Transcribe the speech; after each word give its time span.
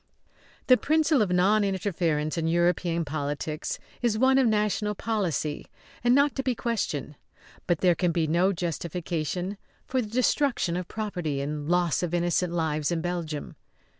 The 0.65 0.77
principle 0.77 1.21
of 1.21 1.31
non 1.31 1.63
interference 1.63 2.35
in 2.35 2.47
European 2.47 3.05
politics 3.05 3.77
is 4.01 4.17
one 4.17 4.39
of 4.39 4.47
national 4.47 4.95
policy 4.95 5.67
and 6.03 6.15
not 6.15 6.33
to 6.37 6.41
be 6.41 6.55
questioned. 6.55 7.13
But 7.67 7.81
there 7.81 7.93
can 7.93 8.11
be 8.11 8.25
no 8.25 8.51
justification 8.51 9.57
for 9.85 10.01
the 10.01 10.09
destruction 10.09 10.75
of 10.75 10.87
property 10.87 11.39
and 11.39 11.69
loss 11.69 12.01
of 12.01 12.15
innocent 12.15 12.51
lives 12.51 12.91
in 12.91 13.01
Belgium. 13.01 13.55